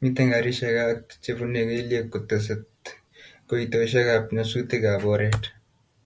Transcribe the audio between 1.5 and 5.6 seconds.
kelyek ko tesei koitosiekab nyasutikab oret